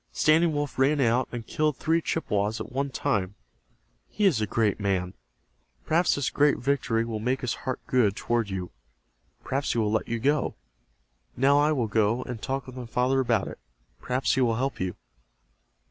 [0.11, 3.35] Standing Wolf ran out and killed three Chippewas at one time.
[4.09, 5.13] He is a great man.
[5.85, 8.71] Perhaps this great victory will make his heart good toward you.
[9.43, 10.55] Perhaps he will let you go.
[11.37, 13.59] Now I will go, and talk with my father about it.
[14.01, 14.95] Perhaps he will help you."